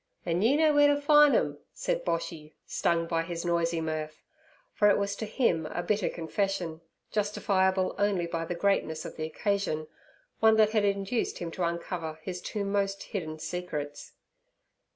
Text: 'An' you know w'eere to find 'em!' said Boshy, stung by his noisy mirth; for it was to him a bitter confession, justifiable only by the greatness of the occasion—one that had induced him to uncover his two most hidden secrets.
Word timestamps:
'An' 0.25 0.41
you 0.41 0.57
know 0.57 0.73
w'eere 0.73 0.95
to 0.95 0.99
find 0.99 1.35
'em!' 1.35 1.59
said 1.75 2.03
Boshy, 2.03 2.55
stung 2.65 3.05
by 3.05 3.21
his 3.21 3.45
noisy 3.45 3.79
mirth; 3.79 4.23
for 4.73 4.89
it 4.89 4.97
was 4.97 5.15
to 5.17 5.27
him 5.27 5.67
a 5.67 5.83
bitter 5.83 6.09
confession, 6.09 6.81
justifiable 7.11 7.93
only 7.99 8.25
by 8.25 8.43
the 8.43 8.55
greatness 8.55 9.05
of 9.05 9.15
the 9.15 9.25
occasion—one 9.27 10.55
that 10.55 10.71
had 10.71 10.85
induced 10.85 11.37
him 11.37 11.51
to 11.51 11.63
uncover 11.63 12.17
his 12.23 12.41
two 12.41 12.65
most 12.65 13.03
hidden 13.03 13.37
secrets. 13.37 14.13